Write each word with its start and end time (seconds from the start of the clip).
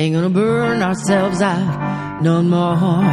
Ain't 0.00 0.14
gonna 0.14 0.30
burn 0.30 0.80
ourselves 0.80 1.42
out 1.42 2.22
no 2.22 2.40
more. 2.40 3.04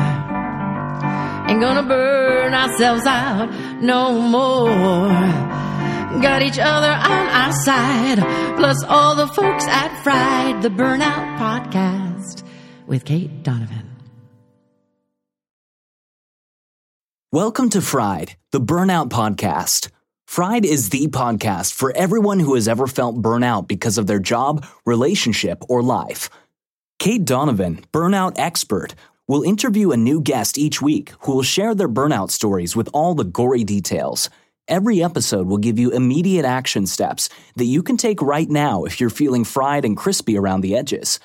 Ain't 1.50 1.60
gonna 1.60 1.83
burn 1.83 2.54
ourselves 2.54 3.06
out 3.06 3.52
no 3.82 4.21
more. 4.21 5.10
Got 6.21 6.44
each 6.44 6.58
other 6.58 6.88
on 6.88 7.28
our 7.28 7.52
side, 7.65 8.20
plus 8.55 8.81
all 8.86 9.15
the 9.15 9.28
folks 9.28 9.65
at 9.65 10.02
Fried, 10.02 10.62
the 10.62 10.70
Burnout 10.70 11.38
Podcast 11.38 12.44
with 12.88 13.04
Cait 13.04 13.44
Donovan. 13.44 13.97
Welcome 17.34 17.70
to 17.72 17.81
Fried, 17.81 18.38
the 18.54 18.62
Burnout 18.62 19.09
Podcast. 19.09 19.90
Fried 20.26 20.63
is 20.63 20.91
the 20.91 21.08
podcast 21.08 21.73
for 21.73 21.91
everyone 21.98 22.40
who 22.40 22.55
has 22.55 22.70
ever 22.70 22.88
felt 22.88 23.22
burnout 23.22 23.67
because 23.67 23.98
of 23.98 24.08
their 24.08 24.20
job, 24.20 24.66
relationship, 24.85 25.66
or 25.67 25.84
life. 25.84 26.30
Cait 27.00 27.23
Donovan, 27.26 27.86
burnout 27.94 28.34
expert, 28.38 28.96
will 29.28 29.44
interview 29.44 29.92
a 29.92 29.98
new 29.98 30.20
guest 30.20 30.58
each 30.58 30.82
week 30.82 31.14
who 31.20 31.34
will 31.36 31.44
share 31.44 31.76
their 31.76 31.88
burnout 31.88 32.32
stories 32.32 32.76
with 32.76 32.90
all 32.92 33.14
the 33.14 33.24
gory 33.24 33.64
details. 33.64 34.32
Every 34.68 35.04
episode 35.04 35.48
will 35.48 35.60
give 35.60 35.78
you 35.78 35.91
immediate 35.91 36.44
action 36.44 36.88
steps 36.88 37.30
that 37.55 37.66
you 37.66 37.84
can 37.84 37.98
take 37.98 38.20
right 38.20 38.50
now 38.50 38.84
if 38.84 39.00
you're 39.00 39.12
feeling 39.12 39.44
fried 39.44 39.86
and 39.86 39.96
crispy 39.96 40.40
around 40.40 40.62
the 40.62 40.76
edges. 40.76 41.20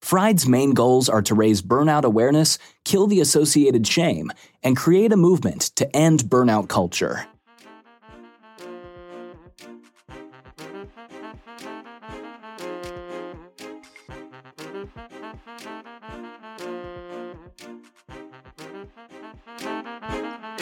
Fried's 0.00 0.46
main 0.46 0.74
goals 0.74 1.08
are 1.08 1.22
to 1.22 1.34
raise 1.34 1.60
burnout 1.60 2.04
awareness, 2.04 2.56
kill 2.84 3.08
the 3.08 3.20
associated 3.20 3.84
shame, 3.84 4.30
and 4.62 4.76
create 4.76 5.12
a 5.12 5.16
movement 5.16 5.62
to 5.74 5.94
end 5.96 6.20
burnout 6.24 6.68
culture. 6.68 7.26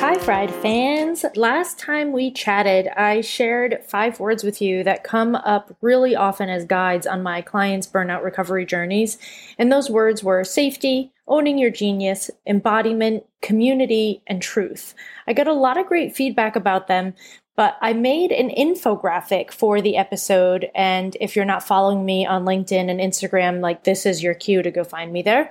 Hi, 0.06 0.18
Fried 0.18 0.54
fans. 0.56 1.24
Last 1.34 1.78
time 1.78 2.12
we 2.12 2.30
chatted, 2.30 2.88
I 2.88 3.22
shared 3.22 3.82
five 3.88 4.20
words 4.20 4.44
with 4.44 4.60
you 4.60 4.84
that 4.84 5.02
come 5.02 5.34
up 5.34 5.74
really 5.80 6.14
often 6.14 6.50
as 6.50 6.66
guides 6.66 7.06
on 7.06 7.22
my 7.22 7.40
clients' 7.40 7.86
burnout 7.86 8.22
recovery 8.22 8.66
journeys. 8.66 9.16
And 9.56 9.72
those 9.72 9.88
words 9.88 10.22
were 10.22 10.44
safety, 10.44 11.10
owning 11.26 11.56
your 11.56 11.70
genius, 11.70 12.30
embodiment, 12.46 13.24
community, 13.40 14.22
and 14.26 14.42
truth. 14.42 14.94
I 15.26 15.32
got 15.32 15.48
a 15.48 15.54
lot 15.54 15.78
of 15.78 15.86
great 15.86 16.14
feedback 16.14 16.54
about 16.54 16.86
them, 16.86 17.14
but 17.56 17.78
I 17.80 17.94
made 17.94 18.30
an 18.30 18.50
infographic 18.50 19.52
for 19.52 19.80
the 19.80 19.96
episode. 19.96 20.70
And 20.74 21.16
if 21.18 21.34
you're 21.34 21.46
not 21.46 21.66
following 21.66 22.04
me 22.04 22.26
on 22.26 22.44
LinkedIn 22.44 22.90
and 22.90 23.00
Instagram, 23.00 23.62
like 23.62 23.84
this 23.84 24.04
is 24.04 24.22
your 24.22 24.34
cue 24.34 24.60
to 24.60 24.70
go 24.70 24.84
find 24.84 25.14
me 25.14 25.22
there 25.22 25.50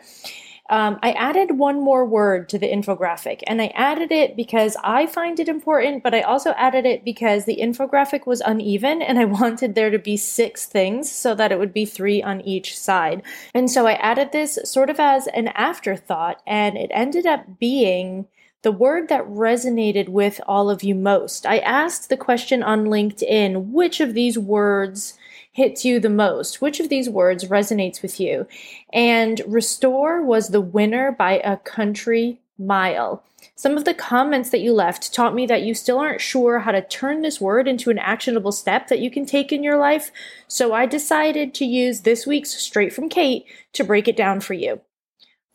um, 0.69 0.97
I 1.03 1.11
added 1.11 1.58
one 1.58 1.81
more 1.81 2.06
word 2.06 2.47
to 2.50 2.58
the 2.58 2.72
infographic, 2.72 3.42
and 3.47 3.61
I 3.61 3.67
added 3.75 4.11
it 4.11 4.36
because 4.36 4.78
I 4.81 5.08
find 5.08 5.39
it 5.39 5.50
important, 5.50 6.03
but 6.03 6.14
I 6.14 6.22
also 6.22 6.52
added 6.52 6.86
it 6.86 7.03
because 7.03 7.44
the 7.44 7.59
infographic 7.61 8.25
was 8.25 8.42
uneven 8.42 9.02
and 9.02 9.19
I 9.19 9.25
wanted 9.41 9.75
there 9.75 9.89
to 9.89 10.00
be 10.00 10.16
six 10.16 10.66
things 10.66 11.11
so 11.11 11.36
that 11.36 11.52
it 11.52 11.59
would 11.59 11.73
be 11.73 11.86
three 11.86 12.23
on 12.23 12.39
each 12.41 12.78
side. 12.78 13.23
And 13.53 13.69
so 13.69 13.88
I 13.88 13.94
added 13.94 14.31
this 14.31 14.58
sort 14.64 14.89
of 14.89 15.00
as 15.00 15.28
an 15.28 15.50
afterthought, 15.50 16.41
and 16.47 16.78
it 16.78 16.91
ended 16.94 17.25
up 17.25 17.59
being 17.59 18.28
the 18.61 18.72
word 18.72 19.09
that 19.09 19.28
resonated 19.28 20.08
with 20.08 20.39
all 20.47 20.69
of 20.69 20.84
you 20.84 20.95
most. 20.95 21.45
I 21.45 21.58
asked 21.58 22.08
the 22.08 22.16
question 22.16 22.64
on 22.64 22.86
LinkedIn 22.86 23.72
which 23.72 24.00
of 24.00 24.14
these 24.14 24.38
words 24.38 25.16
hits 25.54 25.86
you 25.86 26.00
the 26.00 26.09
most? 26.09 26.62
Which 26.62 26.80
of 26.80 26.90
these 26.90 27.09
words 27.09 27.46
resonates 27.46 28.02
with 28.02 28.20
you? 28.20 28.48
And 28.92 29.42
restore 29.48 30.22
was 30.22 30.50
the 30.50 30.62
winner 30.62 31.12
by 31.12 31.40
a 31.40 31.58
country 31.58 32.42
mile. 32.58 33.23
Some 33.56 33.78
of 33.78 33.86
the 33.86 33.94
comments 33.94 34.50
that 34.50 34.62
you 34.62 34.74
left 34.74 35.14
taught 35.14 35.36
me 35.36 35.46
that 35.46 35.62
you 35.62 35.74
still 35.74 36.00
aren't 36.00 36.22
sure 36.22 36.59
how 36.59 36.72
to 36.72 36.81
turn 36.81 37.22
this 37.22 37.40
word 37.40 37.68
into 37.68 37.91
an 37.91 38.00
actionable 38.00 38.52
step 38.52 38.88
that 38.88 39.00
you 39.00 39.12
can 39.12 39.25
take 39.25 39.52
in 39.52 39.64
your 39.64 39.78
life. 39.78 40.12
So 40.47 40.74
I 40.74 40.86
decided 40.86 41.53
to 41.56 41.66
use 41.66 42.02
this 42.02 42.25
week's 42.25 42.52
Straight 42.52 42.94
from 42.94 43.09
Cait 43.09 43.46
to 43.74 43.84
break 43.84 44.08
it 44.08 44.18
down 44.18 44.41
for 44.41 44.53
you. 44.53 44.81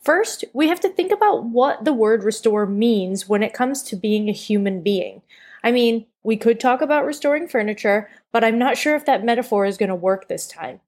First, 0.01 0.45
we 0.53 0.69
have 0.69 0.79
to 0.79 0.89
think 0.89 1.11
about 1.11 1.43
what 1.43 1.83
the 1.83 1.93
word 1.93 2.23
restore 2.23 2.65
means 2.65 3.27
when 3.27 3.43
it 3.43 3.53
comes 3.53 3.83
to 3.83 3.97
being 3.97 4.29
a 4.29 4.33
human 4.33 4.81
being. 4.81 5.21
I 5.63 5.71
mean, 5.71 6.05
we 6.23 6.37
could 6.37 6.59
talk 6.59 6.81
about 6.81 7.05
restoring 7.05 7.47
furniture, 7.47 8.09
but 8.31 8.43
I'm 8.43 8.57
not 8.57 8.77
sure 8.77 8.95
if 8.95 9.05
that 9.05 9.25
metaphor 9.25 9.65
is 9.65 9.77
going 9.77 9.89
to 9.89 9.95
work 9.95 10.27
this 10.27 10.47
time. 10.47 10.79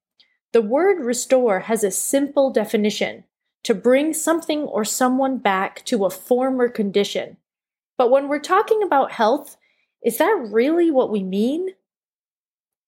The 0.53 0.61
word 0.61 1.03
restore 1.03 1.61
has 1.61 1.83
a 1.83 1.91
simple 1.91 2.51
definition 2.51 3.23
to 3.63 3.73
bring 3.73 4.13
something 4.13 4.61
or 4.63 4.83
someone 4.83 5.37
back 5.37 5.85
to 5.85 6.05
a 6.05 6.09
former 6.09 6.67
condition. 6.67 7.37
But 7.97 8.09
when 8.09 8.27
we're 8.27 8.39
talking 8.39 8.81
about 8.83 9.11
health, 9.11 9.57
is 10.03 10.17
that 10.17 10.47
really 10.49 10.89
what 10.89 11.11
we 11.11 11.23
mean? 11.23 11.69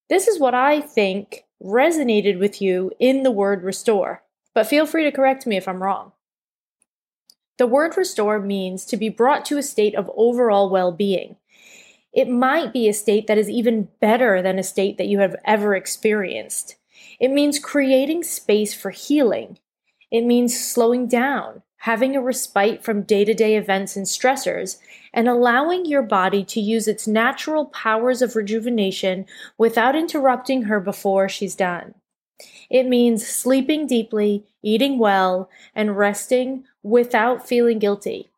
This 0.09 0.27
is 0.27 0.39
what 0.39 0.55
I 0.55 0.81
think 0.81 1.45
resonated 1.61 2.39
with 2.39 2.61
you 2.61 2.91
in 2.99 3.23
the 3.23 3.31
word 3.31 3.63
restore, 3.63 4.23
but 4.53 4.67
feel 4.67 4.85
free 4.85 5.03
to 5.03 5.11
correct 5.11 5.47
me 5.47 5.55
if 5.55 5.67
I'm 5.67 5.81
wrong. 5.81 6.11
The 7.57 7.67
word 7.67 7.95
restore 7.95 8.39
means 8.39 8.83
to 8.85 8.97
be 8.97 9.09
brought 9.09 9.45
to 9.45 9.57
a 9.57 9.63
state 9.63 9.95
of 9.95 10.11
overall 10.15 10.69
well 10.69 10.91
being. 10.91 11.37
It 12.13 12.29
might 12.29 12.71
be 12.71 12.87
a 12.87 12.93
state 12.93 13.27
that 13.27 13.37
is 13.39 13.49
even 13.49 13.89
better 13.99 14.41
than 14.41 14.59
a 14.59 14.63
state 14.63 14.97
that 14.97 15.07
you 15.07 15.19
have 15.19 15.35
ever 15.45 15.75
experienced. 15.75 16.75
It 17.19 17.31
means 17.31 17.57
creating 17.57 18.23
space 18.23 18.73
for 18.73 18.91
healing. 18.91 19.57
It 20.11 20.21
means 20.21 20.59
slowing 20.59 21.07
down, 21.07 21.63
having 21.77 22.15
a 22.15 22.21
respite 22.21 22.83
from 22.83 23.01
day 23.01 23.25
to 23.25 23.33
day 23.33 23.57
events 23.57 23.95
and 23.95 24.05
stressors, 24.05 24.77
and 25.11 25.27
allowing 25.27 25.85
your 25.85 26.03
body 26.03 26.45
to 26.45 26.61
use 26.61 26.87
its 26.87 27.07
natural 27.07 27.65
powers 27.65 28.21
of 28.21 28.35
rejuvenation 28.35 29.25
without 29.57 29.95
interrupting 29.95 30.63
her 30.63 30.79
before 30.79 31.27
she's 31.27 31.55
done. 31.55 31.95
It 32.69 32.85
means 32.85 33.27
sleeping 33.27 33.87
deeply, 33.87 34.45
eating 34.61 34.99
well, 34.99 35.49
and 35.73 35.97
resting 35.97 36.65
without 36.83 37.47
feeling 37.47 37.79
guilty. 37.79 38.29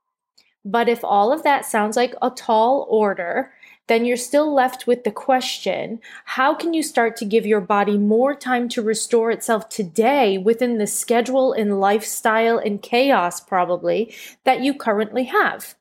But 0.64 0.90
if 0.90 1.04
all 1.04 1.32
of 1.32 1.44
that 1.44 1.66
sounds 1.66 1.96
like 1.96 2.16
a 2.22 2.32
tall 2.32 2.88
order, 2.90 3.54
then 3.88 4.06
you're 4.06 4.18
still 4.18 4.54
left 4.54 4.88
with 4.88 5.04
the 5.04 5.12
question 5.12 6.00
how 6.26 6.54
can 6.54 6.74
you 6.74 6.82
start 6.82 7.16
to 7.18 7.26
give 7.26 7.46
your 7.46 7.62
body 7.62 7.98
more 7.98 8.36
time 8.36 8.68
to 8.70 8.82
restore 8.82 9.32
itself 9.32 9.70
today 9.70 10.38
within 10.38 10.78
the 10.78 10.88
schedule 10.88 11.54
and 11.54 11.80
lifestyle 11.80 12.58
and 12.58 12.82
chaos, 12.82 13.40
probably, 13.40 14.14
that 14.44 14.62
you 14.62 14.74
currently 14.74 15.26
have? 15.26 15.76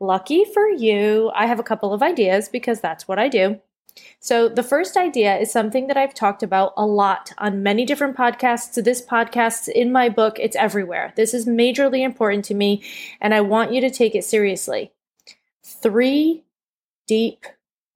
Lucky 0.00 0.44
for 0.44 0.68
you, 0.68 1.30
I 1.34 1.46
have 1.46 1.60
a 1.60 1.64
couple 1.64 1.92
of 1.92 2.02
ideas 2.02 2.48
because 2.48 2.80
that's 2.80 3.06
what 3.06 3.18
I 3.18 3.28
do. 3.28 3.60
So, 4.18 4.48
the 4.48 4.64
first 4.64 4.96
idea 4.96 5.36
is 5.36 5.52
something 5.52 5.86
that 5.86 5.96
I've 5.96 6.14
talked 6.14 6.42
about 6.42 6.72
a 6.76 6.84
lot 6.84 7.32
on 7.38 7.62
many 7.62 7.84
different 7.84 8.16
podcasts. 8.16 8.82
This 8.82 9.00
podcast, 9.00 9.68
in 9.68 9.92
my 9.92 10.08
book, 10.08 10.36
it's 10.40 10.56
everywhere. 10.56 11.12
This 11.14 11.32
is 11.32 11.46
majorly 11.46 12.04
important 12.04 12.44
to 12.46 12.54
me, 12.54 12.82
and 13.20 13.32
I 13.32 13.40
want 13.40 13.72
you 13.72 13.80
to 13.82 13.90
take 13.90 14.16
it 14.16 14.24
seriously. 14.24 14.90
Three 15.62 16.42
deep 17.06 17.46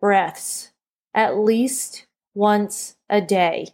breaths 0.00 0.72
at 1.14 1.38
least 1.38 2.06
once 2.34 2.96
a 3.08 3.20
day. 3.20 3.69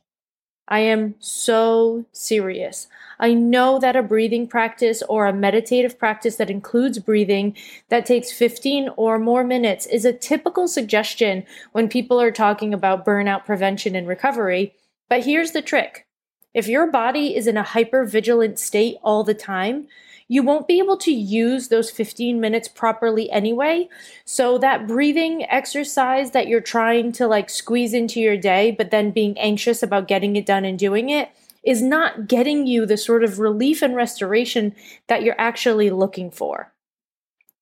I 0.67 0.81
am 0.81 1.15
so 1.19 2.07
serious. 2.13 2.89
I 3.19 3.35
know 3.35 3.79
that 3.79 3.97
a 3.97 4.03
breathing 4.03 4.49
practice 4.49 5.03
or 5.09 5.27
a 5.27 5.33
meditative 5.33 5.99
practice 5.99 6.37
that 6.37 6.51
includes 6.51 6.99
breathing 6.99 7.55
that 7.91 8.07
takes 8.07 8.33
15 8.33 8.89
or 8.97 9.19
more 9.19 9.45
minutes 9.45 9.85
is 9.87 10.07
a 10.07 10.13
typical 10.13 10.67
suggestion 10.67 11.45
when 11.73 11.89
people 11.89 12.21
are 12.21 12.31
talking 12.31 12.73
about 12.73 13.05
burnout 13.05 13.45
prevention 13.45 13.95
and 13.95 14.09
recovery. 14.09 14.75
But 15.11 15.25
here's 15.25 15.53
the 15.53 15.63
trick 15.63 16.07
if 16.55 16.69
your 16.69 16.91
body 16.91 17.37
is 17.37 17.47
in 17.47 17.57
a 17.57 17.63
hyper 17.63 18.05
vigilant 18.05 18.59
state 18.59 18.97
all 19.03 19.25
the 19.25 19.35
time, 19.35 19.89
you 20.29 20.43
won't 20.43 20.69
be 20.69 20.79
able 20.79 20.97
to 20.99 21.13
use 21.13 21.69
those 21.69 21.91
15 21.91 22.41
minutes 22.41 22.69
properly 22.69 23.31
anyway. 23.31 23.89
So 24.25 24.59
that 24.59 24.87
breathing 24.87 25.45
exercise 25.51 26.31
that 26.31 26.49
you're 26.49 26.61
trying 26.61 27.13
to 27.13 27.27
like 27.27 27.51
squeeze 27.51 27.93
into 27.93 28.21
your 28.21 28.37
day, 28.37 28.71
but 28.71 28.91
then 28.91 29.11
being 29.11 29.39
anxious 29.39 29.83
about 29.83 30.09
getting 30.09 30.37
it 30.37 30.47
done 30.47 30.65
and 30.65 30.79
doing 30.79 31.11
it 31.11 31.31
is 31.65 31.83
not 31.83 32.29
getting 32.29 32.67
you 32.67 32.87
the 32.87 32.97
sort 32.97 33.25
of 33.25 33.39
relief 33.39 33.83
and 33.83 33.97
restoration 33.97 34.75
that 35.07 35.23
you're 35.23 35.41
actually 35.41 35.91
looking 35.91 36.31
for. 36.31 36.73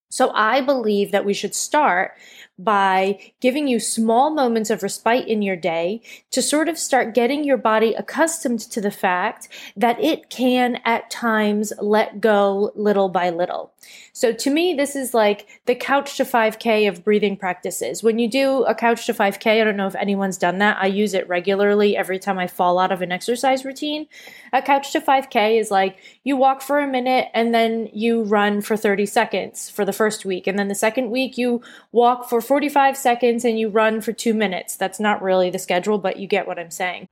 So 0.09 0.31
I 0.35 0.61
believe 0.61 1.11
that 1.11 1.25
we 1.25 1.33
should 1.33 1.55
start 1.55 2.11
by 2.59 3.19
giving 3.39 3.67
you 3.67 3.79
small 3.79 4.29
moments 4.29 4.69
of 4.69 4.83
respite 4.83 5.27
in 5.27 5.41
your 5.41 5.55
day 5.55 6.01
to 6.31 6.41
sort 6.41 6.69
of 6.69 6.77
start 6.77 7.15
getting 7.15 7.43
your 7.43 7.57
body 7.57 7.93
accustomed 7.93 8.59
to 8.59 8.79
the 8.79 8.91
fact 8.91 9.47
that 9.75 9.99
it 9.99 10.29
can 10.29 10.79
at 10.85 11.09
times 11.09 11.73
let 11.79 12.21
go 12.21 12.71
little 12.75 13.09
by 13.09 13.29
little. 13.29 13.73
So 14.13 14.31
to 14.31 14.49
me, 14.49 14.73
this 14.75 14.95
is 14.95 15.13
like 15.13 15.47
the 15.65 15.75
couch 15.75 16.17
to 16.17 16.23
5K 16.23 16.87
of 16.87 17.03
breathing 17.03 17.35
practices. 17.35 18.03
When 18.03 18.19
you 18.19 18.29
do 18.29 18.63
a 18.63 18.75
couch 18.75 19.07
to 19.07 19.13
5K, 19.13 19.59
I 19.59 19.63
don't 19.63 19.75
know 19.75 19.87
if 19.87 19.95
anyone's 19.95 20.37
done 20.37 20.59
that. 20.59 20.77
I 20.79 20.85
use 20.85 21.13
it 21.13 21.27
regularly 21.27 21.97
every 21.97 22.19
time 22.19 22.37
I 22.37 22.47
fall 22.47 22.77
out 22.77 22.91
of 22.91 23.01
an 23.01 23.11
exercise 23.11 23.65
routine. 23.65 24.07
A 24.53 24.61
couch 24.61 24.91
to 24.93 25.01
5K 25.01 25.59
is 25.59 25.71
like 25.71 25.97
you 26.23 26.37
walk 26.37 26.61
for 26.61 26.79
a 26.79 26.87
minute 26.87 27.29
and 27.33 27.53
then 27.53 27.89
you 27.91 28.23
run 28.23 28.61
for 28.61 28.77
30 28.77 29.05
seconds 29.07 29.69
for 29.69 29.83
the 29.83 29.93
first 29.93 30.25
week. 30.25 30.45
And 30.45 30.59
then 30.59 30.67
the 30.67 30.75
second 30.75 31.09
week, 31.09 31.37
you 31.37 31.61
walk 31.91 32.29
for 32.29 32.41
45 32.43 32.95
seconds 32.95 33.43
and 33.43 33.57
you 33.57 33.69
run 33.69 34.01
for 34.01 34.13
two 34.13 34.33
minutes. 34.33 34.75
That's 34.75 34.99
not 34.99 35.21
really 35.21 35.49
the 35.49 35.57
schedule, 35.57 35.97
but 35.97 36.17
you 36.17 36.27
get 36.27 36.45
what 36.47 36.59
I'm 36.59 36.69
saying. 36.69 37.07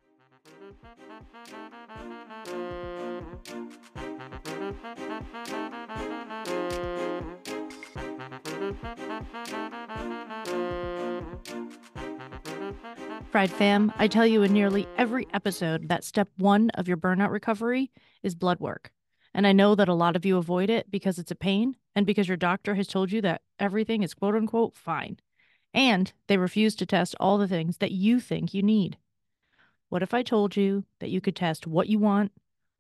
Fried 13.32 13.50
fam, 13.50 13.94
I 13.98 14.08
tell 14.08 14.28
you 14.28 14.44
in 14.44 14.52
nearly 14.52 14.86
every 14.98 15.26
episode 15.34 15.88
that 15.88 16.04
step 16.04 16.28
one 16.38 16.70
of 16.72 16.90
your 16.90 16.98
burnout 16.98 17.32
recovery 17.32 17.90
is 18.24 18.36
blood 18.36 18.60
work. 18.60 18.92
And 19.34 19.48
I 19.48 19.54
know 19.54 19.76
that 19.76 19.88
a 19.90 19.94
lot 19.94 20.16
of 20.16 20.26
you 20.26 20.38
avoid 20.38 20.70
it 20.70 20.92
because 20.92 21.18
it's 21.18 21.32
a 21.32 21.36
pain 21.36 21.76
and 21.96 22.06
because 22.06 22.28
your 22.28 22.38
doctor 22.38 22.76
has 22.76 22.88
told 22.88 23.12
you 23.12 23.22
that 23.22 23.42
everything 23.60 24.04
is 24.04 24.14
quote 24.14 24.36
unquote 24.36 24.76
fine. 24.76 25.20
And 25.74 26.12
they 26.28 26.38
refuse 26.38 26.76
to 26.76 26.86
test 26.86 27.16
all 27.20 27.38
the 27.38 27.48
things 27.48 27.78
that 27.78 27.92
you 27.92 28.20
think 28.20 28.54
you 28.54 28.62
need. 28.62 28.98
What 29.90 30.04
if 30.04 30.14
I 30.14 30.24
told 30.24 30.56
you 30.56 30.86
that 31.00 31.10
you 31.10 31.22
could 31.22 31.36
test 31.36 31.68
what 31.68 31.88
you 31.88 32.00
want, 32.00 32.32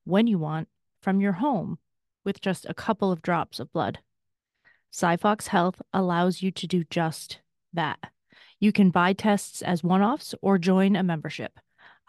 when 0.03 0.27
you 0.27 0.37
want, 0.37 0.67
from 1.01 1.19
your 1.19 1.33
home 1.33 1.77
with 2.23 2.41
just 2.41 2.65
a 2.69 2.73
couple 2.73 3.11
of 3.11 3.21
drops 3.21 3.59
of 3.59 3.71
blood? 3.71 3.99
SiPhox 4.91 5.47
Health 5.47 5.81
allows 5.93 6.41
you 6.41 6.51
to 6.51 6.67
do 6.67 6.83
just 6.83 7.39
that. 7.73 8.11
You 8.59 8.71
can 8.71 8.91
buy 8.91 9.13
tests 9.13 9.61
as 9.61 9.83
one 9.83 10.01
offs 10.01 10.35
or 10.41 10.57
join 10.57 10.95
a 10.95 11.03
membership. 11.03 11.59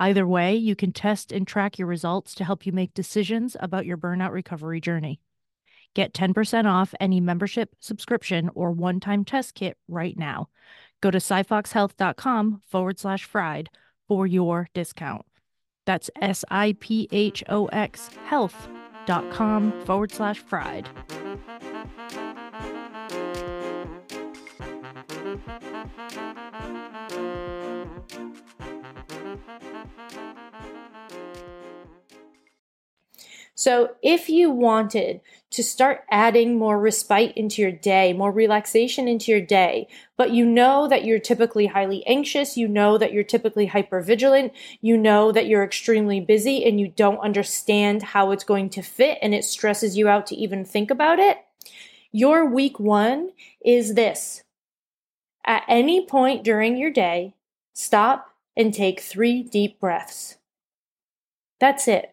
Either 0.02 0.26
way, 0.26 0.56
you 0.56 0.75
can 0.75 0.90
test 0.90 1.31
and 1.31 1.46
track 1.46 1.78
your 1.78 1.87
results 1.87 2.34
to 2.34 2.43
help 2.43 2.66
you 2.66 2.72
make 2.72 2.93
decisions 2.93 3.56
about 3.60 3.87
your 3.87 3.96
burnout 3.96 4.32
recovery 4.32 4.81
journey. 4.81 5.20
Get 5.94 6.12
10% 6.12 6.64
off 6.64 6.93
any 6.99 7.20
membership, 7.20 7.76
subscription, 7.78 8.50
or 8.56 8.72
one 8.72 8.99
time 8.99 9.25
test 9.25 9.54
kit 9.54 9.78
right 9.87 10.19
now. 10.19 10.49
Go 11.02 11.12
to 11.12 11.19
siphoxhealth.com 11.19 12.62
forward 12.69 12.99
slash 12.99 13.22
fried 13.22 13.70
for 14.08 14.26
your 14.26 14.69
discount. 14.75 15.25
That's 15.87 16.10
S 16.20 16.44
I 16.50 16.75
P 16.81 17.08
H 17.12 17.44
O 17.49 17.66
X 17.66 18.10
health.com 18.26 19.84
forward 19.84 20.10
slash 20.10 20.40
fried. 20.40 20.88
So, 33.62 33.91
if 34.03 34.29
you 34.29 34.50
wanted 34.50 35.20
to 35.50 35.62
start 35.62 36.00
adding 36.11 36.59
more 36.59 36.81
respite 36.81 37.32
into 37.37 37.62
your 37.62 37.70
day, 37.70 38.12
more 38.12 38.32
relaxation 38.32 39.06
into 39.06 39.31
your 39.31 39.41
day, 39.41 39.87
but 40.17 40.32
you 40.32 40.44
know 40.44 40.88
that 40.88 41.05
you're 41.05 41.20
typically 41.20 41.67
highly 41.67 42.05
anxious, 42.05 42.56
you 42.56 42.67
know 42.67 42.99
that 42.99 43.12
you're 43.12 43.23
typically 43.23 43.69
hypervigilant, 43.69 44.50
you 44.81 44.97
know 44.99 45.31
that 45.31 45.47
you're 45.47 45.62
extremely 45.62 46.19
busy 46.19 46.64
and 46.64 46.81
you 46.81 46.88
don't 46.88 47.20
understand 47.20 48.03
how 48.03 48.32
it's 48.32 48.43
going 48.43 48.69
to 48.70 48.82
fit 48.82 49.17
and 49.23 49.32
it 49.32 49.44
stresses 49.44 49.97
you 49.97 50.09
out 50.09 50.26
to 50.26 50.35
even 50.35 50.64
think 50.64 50.91
about 50.91 51.20
it, 51.20 51.38
your 52.11 52.44
week 52.44 52.81
one 52.81 53.31
is 53.64 53.94
this. 53.94 54.43
At 55.47 55.62
any 55.69 56.05
point 56.05 56.43
during 56.43 56.76
your 56.76 56.91
day, 56.91 57.37
stop 57.75 58.35
and 58.56 58.75
take 58.75 58.99
three 58.99 59.41
deep 59.44 59.79
breaths. 59.79 60.38
That's 61.61 61.87
it. 61.87 62.12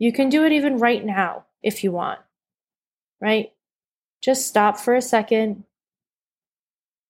You 0.00 0.12
can 0.12 0.30
do 0.30 0.46
it 0.46 0.52
even 0.52 0.78
right 0.78 1.04
now 1.04 1.44
if 1.62 1.84
you 1.84 1.92
want, 1.92 2.20
right? 3.20 3.52
Just 4.22 4.46
stop 4.46 4.80
for 4.80 4.94
a 4.94 5.02
second, 5.02 5.64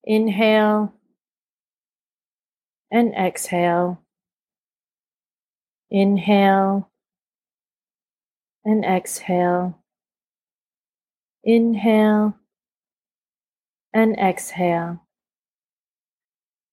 inhale, 0.02 0.92
and 2.90 3.14
exhale. 3.14 4.02
Inhale 5.88 6.90
and 8.64 8.84
exhale. 8.84 9.78
Inhale 11.44 12.34
and 13.92 14.18
exhale. 14.18 15.06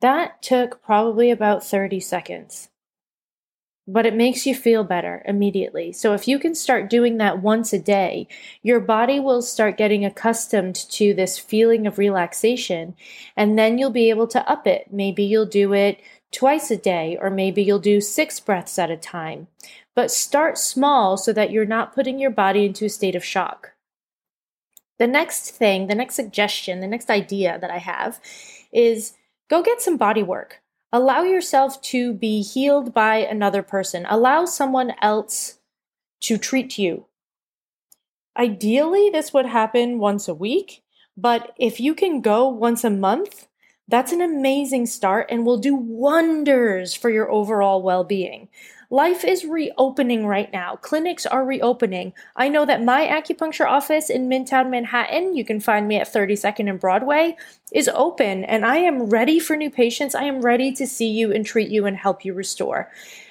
That 0.02 0.42
took 0.42 0.82
probably 0.82 1.30
about 1.30 1.64
30 1.64 2.00
seconds 2.00 2.70
but 3.88 4.06
it 4.06 4.14
makes 4.14 4.46
you 4.46 4.54
feel 4.54 4.84
better 4.84 5.24
immediately. 5.26 5.94
So 5.94 6.14
if 6.14 6.28
you 6.28 6.40
can 6.40 6.54
start 6.54 6.90
doing 6.90 7.18
that 7.18 7.42
once 7.42 7.72
a 7.72 7.80
day, 7.80 8.28
your 8.62 8.82
body 8.82 9.20
will 9.20 9.42
start 9.42 9.78
getting 9.78 10.04
accustomed 10.04 10.76
to 10.76 11.14
this 11.14 11.40
feeling 11.40 11.88
of 11.88 11.98
relaxation, 11.98 12.96
and 13.38 13.58
then 13.58 13.78
you'll 13.78 13.90
be 13.90 14.10
able 14.10 14.28
to 14.28 14.50
up 14.50 14.68
it. 14.68 14.88
Maybe 14.92 15.24
you'll 15.24 15.46
do 15.46 15.74
it 15.74 16.02
twice 16.32 16.70
a 16.70 16.78
day, 16.78 17.18
or 17.22 17.30
maybe 17.30 17.64
you'll 17.64 17.80
do 17.80 18.02
six 18.02 18.42
breaths 18.42 18.78
at 18.78 18.92
a 18.92 18.98
time. 18.98 19.48
But 19.96 20.12
start 20.12 20.58
small 20.58 21.16
so 21.16 21.32
that 21.34 21.52
you're 21.52 21.66
not 21.66 21.96
putting 21.96 22.20
your 22.20 22.30
body 22.30 22.66
into 22.66 22.86
a 22.86 22.90
state 22.90 23.16
of 23.16 23.24
shock. 23.24 23.72
The 25.00 25.08
next 25.08 25.52
thing, 25.52 25.88
the 25.88 25.96
next 25.96 26.16
suggestion, 26.16 26.82
the 26.82 26.88
next 26.88 27.10
idea 27.10 27.58
that 27.62 27.72
I 27.72 27.78
have 27.78 28.20
is 28.74 29.14
go 29.50 29.64
get 29.64 29.82
some 29.82 29.96
body 29.96 30.24
work. 30.24 30.62
Allow 30.94 31.24
yourself 31.24 31.82
to 31.84 32.14
be 32.14 32.42
healed 32.42 32.94
by 32.94 33.18
another 33.18 33.62
person. 33.62 34.06
Allow 34.10 34.46
someone 34.46 34.94
else 35.02 35.60
to 36.22 36.38
treat 36.38 36.78
you. 36.78 37.06
Ideally, 38.38 39.10
this 39.10 39.34
would 39.34 39.48
happen 39.48 40.00
once 40.00 40.28
a 40.28 40.34
week, 40.34 40.84
but 41.18 41.54
if 41.60 41.80
you 41.80 41.94
can 41.94 42.22
go 42.22 42.48
once 42.48 42.84
a 42.84 42.90
month, 42.90 43.48
that's 43.88 44.12
an 44.12 44.22
amazing 44.22 44.86
start 44.86 45.28
and 45.30 45.46
will 45.46 45.58
do 45.58 45.76
wonders 45.76 46.94
for 46.94 47.10
your 47.10 47.32
overall 47.32 47.82
well 47.82 48.04
being. 48.04 48.50
Life 48.90 49.26
is 49.26 49.44
reopening 49.44 50.26
right 50.26 50.52
now. 50.54 50.78
Clinics 50.78 51.26
are 51.26 51.44
reopening. 51.44 52.14
I 52.38 52.48
know 52.48 52.66
that 52.66 52.84
my 52.84 53.06
acupuncture 53.06 53.68
office 53.68 54.10
in 54.10 54.30
Midtown 54.30 54.70
Manhattan, 54.70 55.36
you 55.36 55.44
can 55.44 55.60
find 55.60 55.90
me 55.90 55.98
at 55.98 56.12
32nd 56.12 56.70
and 56.70 56.80
Broadway, 56.80 57.36
is 57.74 57.90
open 57.90 58.46
and 58.46 58.66
I 58.66 58.78
am 58.78 59.10
ready 59.10 59.40
for 59.40 59.58
new 59.58 59.70
patients. 59.70 60.16
I 60.16 60.24
am 60.24 60.42
ready 60.42 60.72
to 60.74 60.88
see 60.88 61.10
you 61.10 61.34
and 61.34 61.46
treat 61.46 61.70
you 61.70 61.86
and 61.86 61.98
help 61.98 62.24
you 62.24 62.34
restore. 62.34 62.90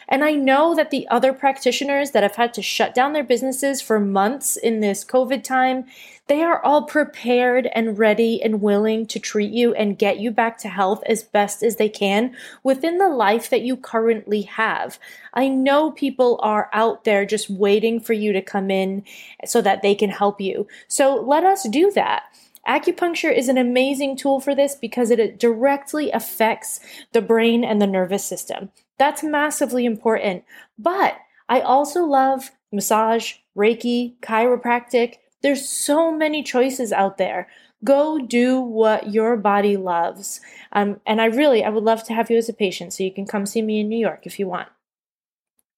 And 0.09 0.25
I 0.25 0.33
know 0.33 0.75
that 0.75 0.91
the 0.91 1.09
other 1.09 1.33
practitioners 1.33 2.13
that 2.13 2.23
have 2.23 2.37
had 2.37 2.55
to 2.55 2.63
shut 2.63 2.95
down 2.95 3.13
their 3.13 3.25
businesses 3.25 3.83
for 3.83 3.99
months 3.99 4.57
in 4.57 4.81
this 4.81 5.05
COVID 5.05 5.43
time, 5.43 5.85
they 6.29 6.43
are 6.43 6.63
all 6.65 6.85
prepared 6.85 7.69
and 7.75 7.99
ready 7.99 8.41
and 8.43 8.63
willing 8.63 9.07
to 9.07 9.19
treat 9.19 9.53
you 9.53 9.75
and 9.75 9.99
get 9.99 10.21
you 10.21 10.31
back 10.31 10.59
to 10.59 10.69
health 10.69 11.03
as 11.07 11.25
best 11.25 11.63
as 11.63 11.77
they 11.77 11.89
can 11.89 12.37
within 12.63 12.99
the 12.99 13.09
life 13.09 13.51
that 13.51 13.63
you 13.63 13.77
currently 13.77 14.43
have. 14.43 14.99
I 15.35 15.49
know 15.49 15.91
people 15.91 16.39
are 16.43 16.71
out 16.73 17.05
there 17.05 17.27
just 17.27 17.51
waiting 17.51 18.01
for 18.01 18.13
you 18.13 18.33
to 18.33 18.43
come 18.43 18.71
in 18.71 19.05
so 19.45 19.61
that 19.63 19.83
they 19.83 19.95
can 19.95 20.11
help 20.11 20.41
you. 20.41 20.69
So 20.89 21.17
let 21.17 21.45
us 21.45 21.69
do 21.69 21.91
that. 21.93 22.25
Acupuncture 22.67 23.37
is 23.37 23.49
an 23.49 23.59
amazing 23.59 24.17
tool 24.17 24.41
for 24.41 24.55
this 24.55 24.75
because 24.75 25.11
it 25.11 25.39
directly 25.39 26.11
affects 26.11 26.81
the 27.13 27.23
brain 27.23 27.63
and 27.63 27.81
the 27.81 27.87
nervous 27.87 28.25
system. 28.25 28.71
That's 28.99 29.23
massively 29.23 29.85
important. 29.85 30.45
But 30.79 31.17
I 31.49 31.61
also 31.61 32.05
love 32.05 32.51
massage, 32.73 33.35
Reiki, 33.57 34.19
chiropractic. 34.21 35.17
There's 35.43 35.69
so 35.69 36.11
many 36.11 36.43
choices 36.43 36.93
out 36.93 37.19
there. 37.19 37.49
Go 37.85 38.19
do 38.19 38.61
what 38.61 39.13
your 39.13 39.37
body 39.37 39.77
loves. 39.77 40.41
Um, 40.73 41.01
and 41.07 41.21
I 41.21 41.27
really, 41.27 41.63
I 41.63 41.69
would 41.69 41.85
love 41.85 42.05
to 42.05 42.15
have 42.15 42.31
you 42.31 42.39
as 42.39 42.49
a 42.49 42.55
patient 42.55 42.93
so 42.93 43.05
you 43.05 43.13
can 43.13 43.27
come 43.27 43.47
see 43.47 43.63
me 43.63 43.81
in 43.81 43.89
New 43.89 43.99
York 43.99 44.21
if 44.25 44.39
you 44.39 44.47
want. 44.49 44.69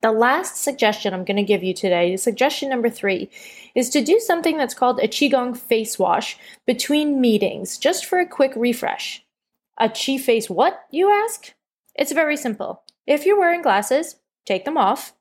The 0.00 0.12
last 0.12 0.56
suggestion 0.56 1.12
I'm 1.12 1.24
going 1.24 1.38
to 1.38 1.42
give 1.42 1.64
you 1.64 1.74
today, 1.74 2.16
suggestion 2.16 2.68
number 2.68 2.88
three, 2.88 3.30
is 3.74 3.90
to 3.90 4.00
do 4.00 4.20
something 4.20 4.56
that's 4.56 4.74
called 4.74 5.00
a 5.00 5.08
Qigong 5.08 5.56
face 5.56 5.98
wash 5.98 6.38
between 6.66 7.20
meetings, 7.20 7.78
just 7.78 8.06
for 8.06 8.20
a 8.20 8.26
quick 8.26 8.52
refresh. 8.54 9.24
A 9.76 9.88
Qi 9.88 10.20
face 10.20 10.48
what, 10.48 10.84
you 10.92 11.10
ask? 11.10 11.52
It's 11.96 12.12
very 12.12 12.36
simple. 12.36 12.84
If 13.08 13.24
you're 13.24 13.38
wearing 13.38 13.62
glasses, 13.62 14.16
take 14.44 14.66
them 14.66 14.76
off. 14.76 15.14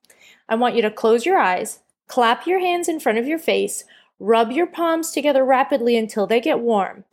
I 0.50 0.56
want 0.56 0.76
you 0.76 0.82
to 0.82 0.92
close 0.92 1.26
your 1.26 1.38
eyes, 1.38 1.80
clap 2.08 2.46
your 2.46 2.60
hands 2.60 2.90
in 2.90 3.00
front 3.00 3.18
of 3.18 3.28
your 3.28 3.40
face, 3.40 3.86
rub 4.20 4.52
your 4.52 4.68
palms 4.68 5.12
together 5.12 5.46
rapidly 5.46 5.96
until 5.96 6.28
they 6.28 6.42
get 6.42 6.60
warm. 6.60 7.06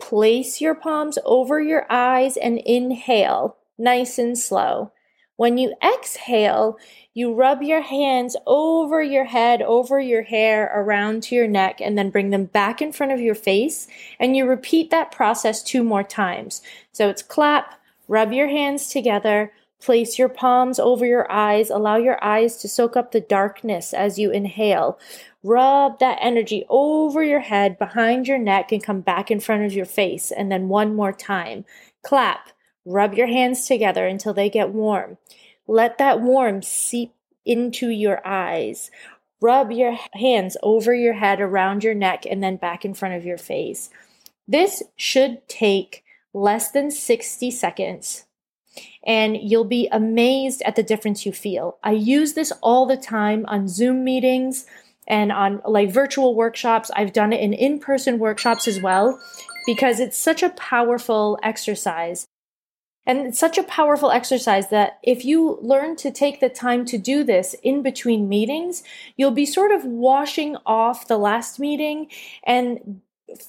Place 0.00 0.60
your 0.60 0.74
palms 0.74 1.16
over 1.24 1.60
your 1.60 1.86
eyes 1.88 2.36
and 2.36 2.58
inhale, 2.58 3.56
nice 3.78 4.18
and 4.18 4.36
slow. 4.36 4.90
When 5.36 5.58
you 5.58 5.74
exhale, 5.80 6.76
you 7.14 7.32
rub 7.32 7.62
your 7.62 7.82
hands 7.82 8.36
over 8.48 9.00
your 9.00 9.26
head, 9.26 9.62
over 9.62 10.00
your 10.00 10.22
hair, 10.22 10.72
around 10.74 11.22
to 11.24 11.36
your 11.36 11.46
neck, 11.46 11.80
and 11.80 11.96
then 11.96 12.10
bring 12.10 12.30
them 12.30 12.46
back 12.46 12.82
in 12.82 12.90
front 12.90 13.12
of 13.12 13.20
your 13.20 13.36
face. 13.36 13.86
And 14.18 14.36
you 14.36 14.44
repeat 14.44 14.90
that 14.90 15.12
process 15.12 15.62
two 15.62 15.84
more 15.84 16.02
times. 16.02 16.62
So 16.90 17.08
it's 17.08 17.22
clap, 17.22 17.80
rub 18.08 18.32
your 18.32 18.48
hands 18.48 18.88
together, 18.88 19.52
place 19.80 20.18
your 20.18 20.28
palms 20.28 20.78
over 20.78 21.04
your 21.04 21.30
eyes, 21.30 21.70
allow 21.70 21.96
your 21.96 22.22
eyes 22.24 22.56
to 22.58 22.68
soak 22.68 22.96
up 22.96 23.12
the 23.12 23.20
darkness 23.20 23.92
as 23.92 24.18
you 24.18 24.30
inhale. 24.30 24.98
Rub 25.42 25.98
that 26.00 26.18
energy 26.20 26.64
over 26.68 27.22
your 27.22 27.40
head, 27.40 27.78
behind 27.78 28.26
your 28.26 28.38
neck, 28.38 28.72
and 28.72 28.82
come 28.82 29.00
back 29.00 29.30
in 29.30 29.40
front 29.40 29.64
of 29.64 29.72
your 29.72 29.86
face. 29.86 30.32
And 30.32 30.50
then 30.50 30.68
one 30.68 30.94
more 30.94 31.12
time. 31.12 31.64
Clap. 32.02 32.50
Rub 32.84 33.14
your 33.14 33.26
hands 33.26 33.66
together 33.66 34.06
until 34.06 34.32
they 34.32 34.48
get 34.48 34.70
warm. 34.70 35.18
Let 35.66 35.98
that 35.98 36.20
warmth 36.20 36.64
seep 36.64 37.12
into 37.44 37.88
your 37.88 38.26
eyes. 38.26 38.90
Rub 39.40 39.70
your 39.70 39.96
hands 40.12 40.56
over 40.62 40.94
your 40.94 41.14
head, 41.14 41.40
around 41.40 41.84
your 41.84 41.94
neck, 41.94 42.24
and 42.28 42.42
then 42.42 42.56
back 42.56 42.84
in 42.84 42.94
front 42.94 43.14
of 43.14 43.24
your 43.24 43.38
face. 43.38 43.90
This 44.48 44.82
should 44.96 45.46
take 45.48 46.04
less 46.32 46.70
than 46.70 46.90
60 46.90 47.50
seconds 47.50 48.25
and 49.04 49.36
you'll 49.36 49.64
be 49.64 49.88
amazed 49.92 50.62
at 50.62 50.76
the 50.76 50.82
difference 50.82 51.24
you 51.24 51.32
feel. 51.32 51.78
I 51.82 51.92
use 51.92 52.34
this 52.34 52.52
all 52.62 52.86
the 52.86 52.96
time 52.96 53.44
on 53.48 53.68
Zoom 53.68 54.04
meetings 54.04 54.66
and 55.06 55.30
on 55.32 55.62
like 55.64 55.90
virtual 55.90 56.34
workshops. 56.34 56.90
I've 56.94 57.12
done 57.12 57.32
it 57.32 57.40
in 57.40 57.52
in 57.52 57.78
person 57.78 58.18
workshops 58.18 58.66
as 58.66 58.80
well 58.80 59.20
because 59.66 60.00
it's 60.00 60.18
such 60.18 60.42
a 60.42 60.50
powerful 60.50 61.38
exercise. 61.42 62.26
And 63.08 63.20
it's 63.20 63.38
such 63.38 63.56
a 63.56 63.62
powerful 63.62 64.10
exercise 64.10 64.68
that 64.70 64.98
if 65.02 65.24
you 65.24 65.60
learn 65.62 65.94
to 65.96 66.10
take 66.10 66.40
the 66.40 66.48
time 66.48 66.84
to 66.86 66.98
do 66.98 67.22
this 67.22 67.54
in 67.62 67.82
between 67.82 68.28
meetings, 68.28 68.82
you'll 69.16 69.30
be 69.30 69.46
sort 69.46 69.70
of 69.70 69.84
washing 69.84 70.56
off 70.66 71.06
the 71.06 71.18
last 71.18 71.60
meeting 71.60 72.08
and 72.42 73.00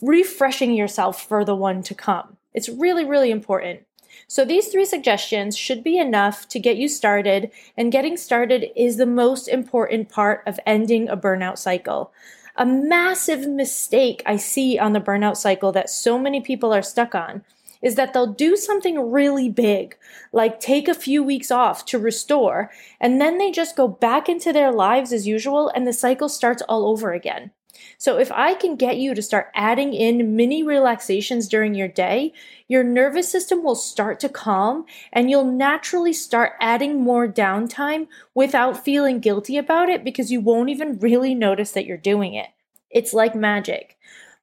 refreshing 0.01 0.73
yourself 0.73 1.27
for 1.27 1.43
the 1.43 1.55
one 1.55 1.81
to 1.83 1.95
come. 1.95 2.37
It's 2.53 2.69
really, 2.69 3.03
really 3.03 3.31
important. 3.31 3.81
So 4.27 4.45
these 4.45 4.67
three 4.67 4.85
suggestions 4.85 5.57
should 5.57 5.83
be 5.83 5.97
enough 5.97 6.47
to 6.49 6.59
get 6.59 6.77
you 6.77 6.87
started, 6.87 7.51
and 7.75 7.91
getting 7.91 8.17
started 8.17 8.71
is 8.75 8.97
the 8.97 9.05
most 9.05 9.47
important 9.47 10.09
part 10.09 10.43
of 10.45 10.59
ending 10.65 11.09
a 11.09 11.17
burnout 11.17 11.57
cycle. 11.57 12.11
A 12.55 12.65
massive 12.65 13.47
mistake 13.47 14.23
I 14.25 14.37
see 14.37 14.79
on 14.79 14.93
the 14.93 14.99
burnout 14.99 15.37
cycle 15.37 15.71
that 15.73 15.89
so 15.89 16.17
many 16.17 16.41
people 16.41 16.73
are 16.73 16.81
stuck 16.81 17.13
on 17.13 17.43
is 17.81 17.95
that 17.95 18.13
they'll 18.13 18.33
do 18.33 18.55
something 18.55 19.11
really 19.11 19.49
big, 19.49 19.95
like 20.31 20.59
take 20.59 20.87
a 20.87 20.93
few 20.95 21.21
weeks 21.23 21.51
off 21.51 21.85
to 21.85 21.99
restore, 21.99 22.71
and 22.99 23.21
then 23.21 23.37
they 23.37 23.51
just 23.51 23.75
go 23.75 23.87
back 23.87 24.27
into 24.27 24.51
their 24.51 24.71
lives 24.71 25.13
as 25.13 25.27
usual 25.27 25.69
and 25.69 25.85
the 25.85 25.93
cycle 25.93 26.29
starts 26.29 26.63
all 26.63 26.87
over 26.87 27.13
again. 27.13 27.51
So, 27.97 28.17
if 28.17 28.31
I 28.31 28.53
can 28.53 28.75
get 28.75 28.97
you 28.97 29.13
to 29.13 29.21
start 29.21 29.51
adding 29.55 29.93
in 29.93 30.35
mini 30.35 30.63
relaxations 30.63 31.47
during 31.47 31.75
your 31.75 31.87
day, 31.87 32.33
your 32.67 32.83
nervous 32.83 33.29
system 33.29 33.63
will 33.63 33.75
start 33.75 34.19
to 34.21 34.29
calm 34.29 34.85
and 35.11 35.29
you'll 35.29 35.45
naturally 35.45 36.13
start 36.13 36.53
adding 36.61 37.01
more 37.01 37.27
downtime 37.27 38.07
without 38.33 38.83
feeling 38.83 39.19
guilty 39.19 39.57
about 39.57 39.89
it 39.89 40.03
because 40.03 40.31
you 40.31 40.41
won't 40.41 40.69
even 40.69 40.99
really 40.99 41.33
notice 41.33 41.71
that 41.71 41.85
you're 41.85 41.97
doing 41.97 42.33
it. 42.33 42.47
It's 42.89 43.13
like 43.13 43.35
magic. 43.35 43.96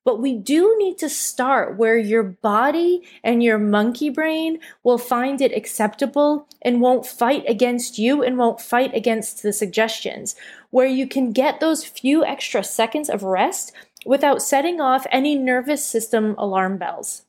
But 0.05 0.21
we 0.21 0.35
do 0.35 0.77
need 0.79 0.99
to 0.99 1.09
start 1.09 1.79
where 1.79 1.97
your 1.97 2.23
body 2.23 3.03
and 3.23 3.43
your 3.43 3.59
monkey 3.59 4.11
brain 4.11 4.59
will 4.83 4.99
find 4.99 5.41
it 5.41 5.57
acceptable 5.57 6.47
and 6.61 6.83
won't 6.83 7.07
fight 7.07 7.45
against 7.49 7.99
you 7.99 8.23
and 8.23 8.37
won't 8.37 8.61
fight 8.61 8.95
against 8.95 9.43
the 9.43 9.53
suggestions, 9.53 10.37
where 10.71 10.87
you 10.87 11.07
can 11.07 11.33
get 11.33 11.59
those 11.59 11.85
few 11.85 12.25
extra 12.25 12.63
seconds 12.63 13.09
of 13.09 13.23
rest 13.23 13.73
without 14.05 14.43
setting 14.43 14.81
off 14.81 15.07
any 15.11 15.35
nervous 15.35 15.87
system 15.87 16.35
alarm 16.37 16.77
bells. 16.77 17.23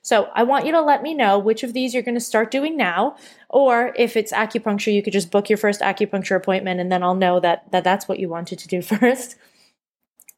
So 0.00 0.28
I 0.34 0.42
want 0.42 0.66
you 0.66 0.72
to 0.72 0.80
let 0.80 1.02
me 1.02 1.14
know 1.14 1.38
which 1.38 1.62
of 1.62 1.74
these 1.74 1.94
you're 1.94 2.02
going 2.02 2.16
to 2.16 2.20
start 2.20 2.50
doing 2.50 2.76
now, 2.76 3.16
or 3.48 3.92
if 3.96 4.16
it's 4.16 4.32
acupuncture, 4.32 4.92
you 4.92 5.02
could 5.02 5.12
just 5.12 5.30
book 5.30 5.48
your 5.48 5.58
first 5.58 5.80
acupuncture 5.80 6.34
appointment, 6.34 6.80
and 6.80 6.90
then 6.90 7.04
I'll 7.04 7.14
know 7.14 7.38
that, 7.38 7.70
that 7.70 7.84
that's 7.84 8.08
what 8.08 8.18
you 8.18 8.28
wanted 8.28 8.58
to 8.58 8.68
do 8.68 8.82
first. 8.82 9.36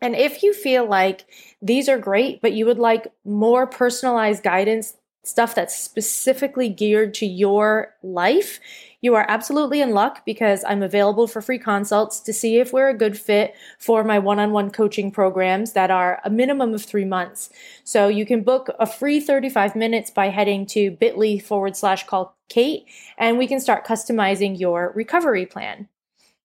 And 0.05 0.15
if 0.15 0.43
you 0.43 0.53
feel 0.53 0.87
like 0.87 1.25
these 1.63 1.89
are 1.89 1.97
great, 1.97 2.43
but 2.43 2.53
you 2.53 2.67
would 2.67 2.79
like 2.79 3.11
more 3.25 3.67
personalized 3.67 4.43
guidance, 4.43 4.99
stuff 5.23 5.55
that's 5.55 5.75
specifically 5.75 6.69
geared 6.69 7.15
to 7.15 7.25
your 7.25 7.95
life, 8.03 8.61
you 9.01 9.15
are 9.15 9.25
absolutely 9.31 9.81
in 9.81 9.93
luck 9.93 10.23
because 10.27 10.63
I'm 10.69 10.83
available 10.83 11.27
for 11.27 11.41
free 11.41 11.59
consults 11.59 12.21
to 12.21 12.35
see 12.35 12.59
if 12.59 12.71
we're 12.71 12.91
a 12.91 12.99
good 12.99 13.19
fit 13.19 13.55
for 13.79 14.05
my 14.05 14.19
one 14.19 14.39
on 14.39 14.53
one 14.53 14.71
coaching 14.71 15.11
programs 15.11 15.73
that 15.73 15.91
are 15.91 16.21
a 16.23 16.29
minimum 16.29 16.75
of 16.75 16.85
three 16.85 17.07
months. 17.07 17.49
So 17.83 18.09
you 18.09 18.27
can 18.27 18.43
book 18.43 18.69
a 18.79 18.85
free 18.85 19.21
35 19.21 19.75
minutes 19.75 20.11
by 20.11 20.29
heading 20.29 20.67
to 20.67 20.91
bit.ly 20.91 21.39
forward 21.39 21.77
slash 21.77 22.05
call 22.05 22.37
Cait, 22.51 22.85
and 23.17 23.39
we 23.39 23.47
can 23.47 23.59
start 23.59 23.87
customizing 23.87 24.61
your 24.61 24.93
recovery 24.95 25.47
plan. 25.47 25.89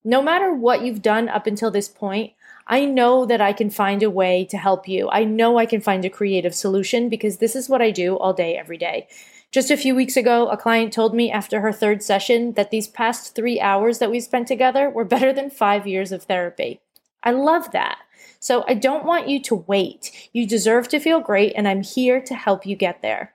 No 0.05 0.21
matter 0.21 0.53
what 0.53 0.81
you've 0.81 1.01
done 1.01 1.27
up 1.27 1.45
until 1.45 1.71
this 1.71 1.89
point, 1.89 2.31
I 2.71 2.85
know 2.85 3.25
that 3.25 3.41
I 3.41 3.51
can 3.51 3.71
find 3.71 4.03
a 4.03 4.11
way 4.11 4.45
to 4.45 4.57
help 4.57 4.87
you. 4.87 5.09
I 5.09 5.23
know 5.23 5.57
I 5.57 5.65
can 5.65 5.81
find 5.81 6.05
a 6.05 6.09
creative 6.09 6.53
solution 6.53 7.09
because 7.09 7.37
this 7.37 7.55
is 7.55 7.67
what 7.67 7.81
I 7.81 7.89
do 7.89 8.15
all 8.15 8.31
day, 8.31 8.55
every 8.55 8.77
day. 8.77 9.07
Just 9.51 9.71
a 9.71 9.77
few 9.77 9.95
weeks 9.95 10.15
ago, 10.15 10.47
a 10.49 10.55
client 10.55 10.93
told 10.93 11.15
me 11.15 11.31
after 11.31 11.61
her 11.61 11.71
third 11.71 12.03
session 12.03 12.53
that 12.53 12.69
these 12.69 12.87
past 12.87 13.33
three 13.33 13.59
hours 13.59 13.97
that 13.97 14.11
we 14.11 14.19
spent 14.19 14.47
together 14.47 14.87
were 14.87 15.03
better 15.03 15.33
than 15.33 15.49
five 15.49 15.87
years 15.87 16.11
of 16.11 16.23
therapy. 16.23 16.79
I 17.23 17.31
love 17.31 17.71
that. 17.71 17.97
So 18.39 18.63
I 18.67 18.75
don't 18.75 19.03
want 19.03 19.27
you 19.27 19.41
to 19.41 19.55
wait. 19.55 20.29
You 20.31 20.45
deserve 20.45 20.87
to 20.89 20.99
feel 20.99 21.19
great, 21.19 21.53
and 21.55 21.67
I'm 21.67 21.81
here 21.81 22.21
to 22.21 22.35
help 22.35 22.67
you 22.67 22.75
get 22.75 23.01
there. 23.01 23.33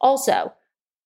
Also, 0.00 0.54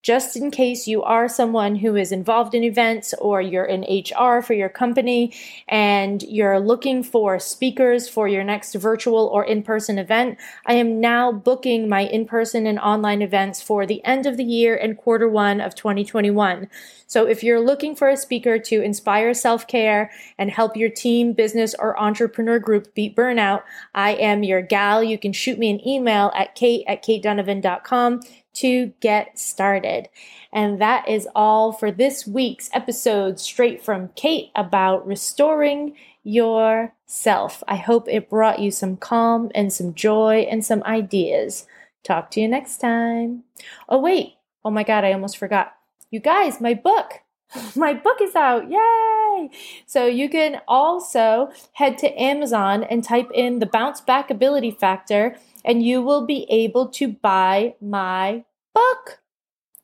just 0.04 0.36
in 0.36 0.50
case 0.50 0.86
you 0.86 1.02
are 1.02 1.30
someone 1.30 1.76
who 1.76 1.96
is 1.96 2.12
involved 2.12 2.54
in 2.54 2.62
events 2.62 3.14
or 3.20 3.40
you're 3.40 3.64
in 3.64 3.80
HR 3.82 4.42
for 4.42 4.52
your 4.52 4.68
company 4.68 5.32
and 5.66 6.22
you're 6.24 6.60
looking 6.60 7.02
for 7.02 7.38
speakers 7.38 8.06
for 8.06 8.28
your 8.28 8.44
next 8.44 8.74
virtual 8.74 9.26
or 9.32 9.42
in 9.46 9.62
person 9.62 9.98
event, 9.98 10.38
I 10.66 10.74
am 10.74 11.00
now 11.00 11.32
booking 11.32 11.88
my 11.88 12.02
in 12.02 12.26
person 12.26 12.66
and 12.66 12.78
online 12.78 13.22
events 13.22 13.62
for 13.62 13.86
the 13.86 14.04
end 14.04 14.26
of 14.26 14.36
the 14.36 14.44
year 14.44 14.76
and 14.76 14.98
quarter 14.98 15.26
one 15.26 15.62
of 15.62 15.74
2021. 15.74 16.68
So 17.06 17.26
if 17.26 17.42
you're 17.42 17.60
looking 17.60 17.96
for 17.96 18.10
a 18.10 18.16
speaker 18.16 18.58
to 18.58 18.82
inspire 18.82 19.32
self 19.32 19.66
care 19.66 20.10
and 20.36 20.50
help 20.50 20.76
your 20.76 20.90
team, 20.90 21.32
business, 21.32 21.74
or 21.78 21.98
entrepreneur 21.98 22.58
group 22.58 22.94
beat 22.94 23.16
burnout, 23.16 23.62
I 23.94 24.10
am 24.16 24.42
your 24.42 24.60
gal. 24.60 25.02
You 25.02 25.16
can 25.18 25.32
shoot 25.32 25.58
me 25.58 25.70
an 25.70 25.86
email 25.86 26.30
at 26.34 26.54
cait 26.54 26.84
at 26.86 27.02
caitdonovan.com 27.02 28.20
to 28.54 28.92
get 29.00 29.38
started. 29.38 30.08
And 30.52 30.80
that 30.80 31.08
is 31.08 31.28
all 31.34 31.72
for 31.72 31.90
this 31.90 32.26
week's 32.26 32.70
episode, 32.72 33.40
straight 33.40 33.82
from 33.82 34.08
Cait 34.16 34.50
about 34.54 35.06
restoring 35.06 35.94
yourself. 36.22 37.62
I 37.68 37.76
hope 37.76 38.08
it 38.08 38.30
brought 38.30 38.60
you 38.60 38.70
some 38.70 38.96
calm 38.96 39.50
and 39.54 39.72
some 39.72 39.94
joy 39.94 40.46
and 40.50 40.64
some 40.64 40.82
ideas. 40.84 41.66
Talk 42.02 42.30
to 42.32 42.40
you 42.40 42.48
next 42.48 42.78
time. 42.78 43.44
Oh, 43.88 43.98
wait. 43.98 44.34
Oh 44.64 44.70
my 44.70 44.82
God, 44.82 45.04
I 45.04 45.12
almost 45.12 45.36
forgot. 45.36 45.74
You 46.10 46.20
guys, 46.20 46.60
my 46.60 46.74
book. 46.74 47.20
My 47.76 47.94
book 47.94 48.20
is 48.20 48.34
out. 48.34 48.70
Yay! 48.70 49.50
So 49.86 50.06
you 50.06 50.28
can 50.28 50.60
also 50.66 51.52
head 51.72 51.98
to 51.98 52.20
Amazon 52.20 52.82
and 52.84 53.04
type 53.04 53.30
in 53.32 53.58
the 53.58 53.66
bounce 53.66 54.00
back 54.00 54.30
ability 54.30 54.72
factor 54.72 55.36
and 55.64 55.82
you 55.82 56.02
will 56.02 56.26
be 56.26 56.46
able 56.50 56.88
to 56.88 57.08
buy 57.08 57.74
my 57.80 58.44
book. 58.74 59.20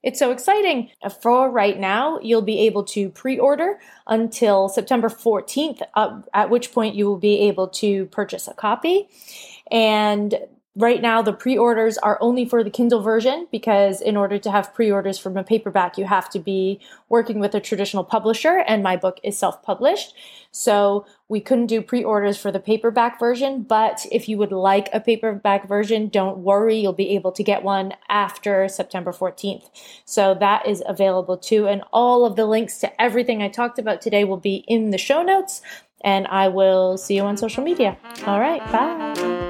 It's 0.03 0.19
so 0.19 0.31
exciting. 0.31 0.91
For 1.21 1.51
right 1.51 1.79
now, 1.79 2.19
you'll 2.21 2.43
be 2.43 2.61
able 2.61 2.85
to 2.85 3.11
pre 3.11 3.39
order 3.39 3.79
until 4.07 4.69
September 4.69 5.09
14th, 5.09 5.83
uh, 5.95 6.23
at 6.33 6.49
which 6.49 6.73
point 6.73 6.95
you 6.95 7.07
will 7.07 7.19
be 7.19 7.41
able 7.41 7.69
to 7.69 8.07
purchase 8.07 8.49
a 8.49 8.55
copy. 8.55 9.09
And 9.71 10.35
Right 10.77 11.03
now, 11.03 11.21
the 11.21 11.33
pre 11.33 11.59
orders 11.59 11.99
are 11.99 12.17
only 12.21 12.45
for 12.45 12.63
the 12.63 12.71
Kindle 12.71 13.03
version 13.03 13.49
because, 13.51 14.01
in 14.01 14.17
order 14.17 14.39
to 14.39 14.53
have 14.53 14.73
pre 14.73 14.89
orders 14.89 15.19
from 15.19 15.37
a 15.37 15.43
paperback, 15.43 15.99
you 15.99 16.05
have 16.05 16.31
to 16.31 16.39
be 16.39 16.79
working 17.09 17.41
with 17.41 17.57
a 17.57 17.61
traditional 17.61 18.05
publisher, 18.05 18.63
and 18.69 18.81
my 18.81 18.97
book 18.97 19.19
is 19.25 19.37
self 19.37 19.65
published. 19.65 20.15
So, 20.53 21.07
we 21.29 21.41
couldn't 21.41 21.67
do 21.67 21.83
pre 21.83 22.05
orders 22.05 22.39
for 22.39 22.53
the 22.53 22.61
paperback 22.61 23.19
version. 23.19 23.65
But 23.65 24.07
if 24.13 24.29
you 24.29 24.39
would 24.39 24.53
like 24.53 24.89
a 24.93 25.01
paperback 25.01 25.67
version, 25.67 26.09
don't 26.09 26.39
worry, 26.39 26.77
you'll 26.77 26.93
be 26.93 27.17
able 27.17 27.33
to 27.33 27.43
get 27.43 27.65
one 27.65 27.95
after 28.09 28.69
September 28.69 29.11
14th. 29.11 29.71
So, 30.05 30.35
that 30.35 30.69
is 30.69 30.85
available 30.87 31.37
too. 31.37 31.67
And 31.67 31.83
all 31.93 32.25
of 32.25 32.37
the 32.37 32.47
links 32.47 32.79
to 32.79 33.03
everything 33.03 33.43
I 33.43 33.49
talked 33.49 33.81
about 33.81 34.01
today 34.01 34.23
will 34.23 34.37
be 34.37 34.65
in 34.69 34.91
the 34.91 34.99
show 34.99 35.25
notes. 35.25 35.63
And 36.03 36.29
I 36.29 36.47
will 36.47 36.97
see 36.97 37.17
you 37.17 37.25
on 37.25 37.37
social 37.37 37.65
media. 37.65 37.99
All 38.25 38.39
right, 38.39 38.65
bye. 38.71 39.50